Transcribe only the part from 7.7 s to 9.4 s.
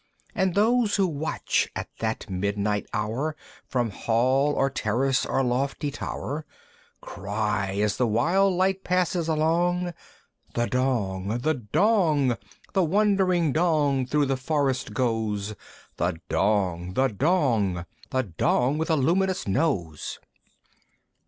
as the wild light passes